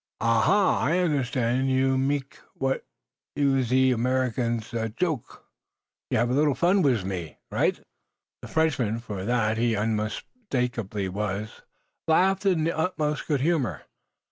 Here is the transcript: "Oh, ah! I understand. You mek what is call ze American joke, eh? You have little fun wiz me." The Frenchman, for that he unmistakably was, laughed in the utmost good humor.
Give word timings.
"Oh, 0.19 0.41
ah! 0.47 0.81
I 0.83 0.97
understand. 0.97 1.69
You 1.69 1.95
mek 1.95 2.39
what 2.55 2.87
is 3.35 3.51
call 3.53 3.63
ze 3.69 3.91
American 3.91 4.59
joke, 4.95 5.43
eh? 5.43 5.45
You 6.09 6.17
have 6.17 6.31
little 6.31 6.55
fun 6.55 6.81
wiz 6.81 7.05
me." 7.05 7.37
The 7.51 8.47
Frenchman, 8.47 8.97
for 8.97 9.25
that 9.25 9.59
he 9.59 9.75
unmistakably 9.75 11.07
was, 11.07 11.61
laughed 12.07 12.47
in 12.47 12.63
the 12.63 12.75
utmost 12.75 13.27
good 13.27 13.41
humor. 13.41 13.83